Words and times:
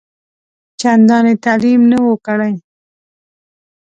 چنداني 0.79 1.33
تعلیم 1.43 1.81
نه 1.91 1.97
وو 2.03 2.13
کړی. 2.25 2.53